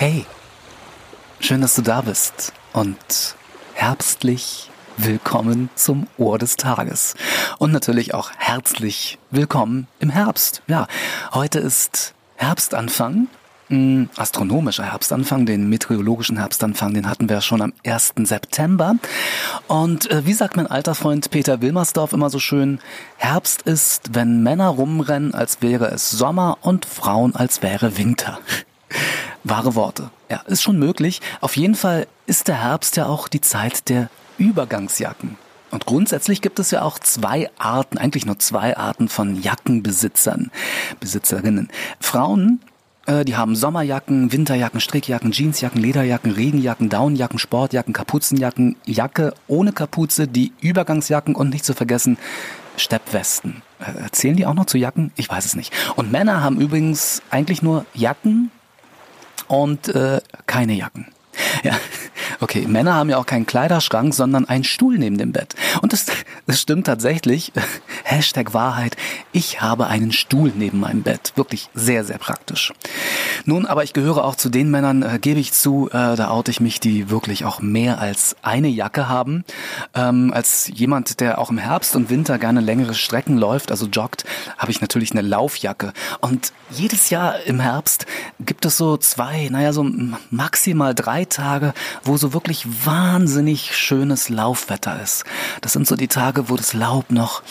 [0.00, 0.26] Hey,
[1.40, 2.96] schön, dass du da bist und
[3.74, 7.16] herbstlich willkommen zum Ohr des Tages.
[7.58, 10.62] Und natürlich auch herzlich willkommen im Herbst.
[10.68, 10.86] Ja,
[11.34, 13.26] heute ist Herbstanfang,
[14.16, 18.12] astronomischer Herbstanfang, den meteorologischen Herbstanfang, den hatten wir schon am 1.
[18.22, 18.94] September.
[19.66, 22.78] Und äh, wie sagt mein alter Freund Peter Wilmersdorf immer so schön,
[23.16, 28.38] Herbst ist, wenn Männer rumrennen, als wäre es Sommer und Frauen, als wäre Winter.
[29.44, 30.10] Wahre Worte.
[30.30, 31.20] Ja, ist schon möglich.
[31.40, 35.36] Auf jeden Fall ist der Herbst ja auch die Zeit der Übergangsjacken.
[35.70, 40.50] Und grundsätzlich gibt es ja auch zwei Arten, eigentlich nur zwei Arten von Jackenbesitzern,
[40.98, 41.68] Besitzerinnen.
[42.00, 42.60] Frauen,
[43.06, 50.26] äh, die haben Sommerjacken, Winterjacken, Strickjacken, Jeansjacken, Lederjacken, Regenjacken, Downjacken, Sportjacken, Kapuzenjacken, Jacke ohne Kapuze,
[50.26, 52.16] die Übergangsjacken und nicht zu vergessen
[52.76, 53.62] Steppwesten.
[53.80, 55.12] Äh, zählen die auch noch zu Jacken?
[55.16, 55.72] Ich weiß es nicht.
[55.96, 58.50] Und Männer haben übrigens eigentlich nur Jacken,
[59.48, 61.06] und äh, keine Jacken.
[61.62, 61.76] Ja,
[62.40, 62.66] okay.
[62.66, 65.54] Männer haben ja auch keinen Kleiderschrank, sondern einen Stuhl neben dem Bett.
[65.82, 66.06] Und das,
[66.48, 67.52] das stimmt tatsächlich.
[68.04, 68.96] Hashtag Wahrheit.
[69.32, 71.34] Ich habe einen Stuhl neben meinem Bett.
[71.36, 72.72] Wirklich sehr, sehr praktisch.
[73.44, 76.50] Nun, aber ich gehöre auch zu den Männern, äh, gebe ich zu, äh, da oute
[76.50, 79.44] ich mich, die wirklich auch mehr als eine Jacke haben.
[79.94, 84.24] Ähm, als jemand, der auch im Herbst und Winter gerne längere Strecken läuft, also joggt,
[84.56, 85.92] habe ich natürlich eine Laufjacke.
[86.22, 88.06] Und jedes Jahr im Herbst
[88.40, 89.86] gibt es so zwei, naja, so
[90.30, 91.74] maximal drei Tage,
[92.04, 95.24] wo so wirklich wahnsinnig schönes Laufwetter ist.
[95.60, 97.42] Das sind so die Tage, wo das Laub noch,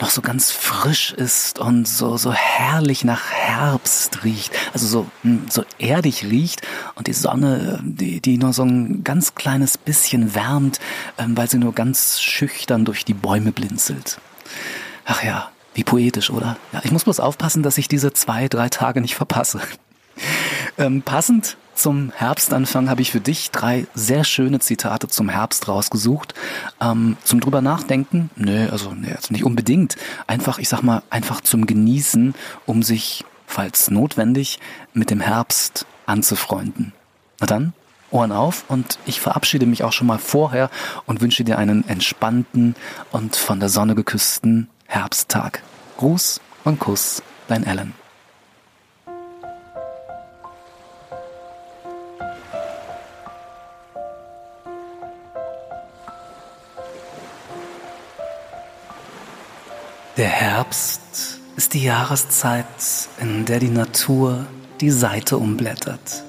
[0.00, 4.52] noch so ganz frisch ist und so, so herrlich nach Herbst riecht.
[4.72, 6.62] Also so, hm, so erdig riecht
[6.94, 10.80] und die Sonne, die, die nur so ein ganz kleines bisschen wärmt,
[11.18, 14.18] ähm, weil sie nur ganz schüchtern durch die Bäume blinzelt.
[15.04, 16.56] Ach ja, wie poetisch, oder?
[16.72, 19.60] Ja, ich muss bloß aufpassen, dass ich diese zwei, drei Tage nicht verpasse.
[20.78, 26.32] Ähm, passend zum Herbstanfang habe ich für dich drei sehr schöne Zitate zum Herbst rausgesucht.
[26.80, 28.30] Ähm, zum drüber nachdenken?
[28.36, 29.96] Nö, also, nee, also nicht unbedingt.
[30.28, 34.60] Einfach, ich sag mal, einfach zum Genießen, um sich, falls notwendig,
[34.94, 36.92] mit dem Herbst anzufreunden.
[37.40, 37.72] Na dann,
[38.12, 40.70] Ohren auf und ich verabschiede mich auch schon mal vorher
[41.06, 42.76] und wünsche dir einen entspannten
[43.10, 45.64] und von der Sonne geküssten Herbsttag.
[45.96, 47.92] Gruß und Kuss, dein Alan.
[60.18, 62.66] Der Herbst ist die Jahreszeit,
[63.18, 64.44] in der die Natur
[64.82, 66.22] die Seite umblättert.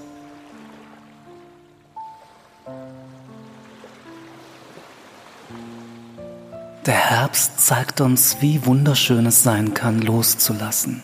[6.85, 11.03] Der Herbst zeigt uns, wie wunderschön es sein kann, loszulassen.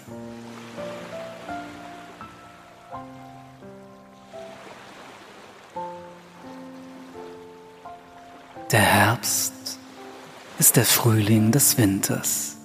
[8.72, 9.79] Der Herbst
[10.59, 12.58] ist der Frühling des Winters.